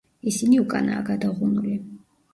ისინი 0.31 0.57
უკანაა 0.61 1.03
გადაღუნული. 1.13 1.77